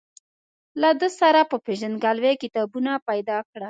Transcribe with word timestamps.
له 0.81 0.89
ده 0.99 1.09
سره 1.19 1.41
په 1.51 1.57
پېژندګلوۍ 1.65 2.33
کتابونه 2.43 2.91
پیدا 3.09 3.37
کړل. 3.49 3.59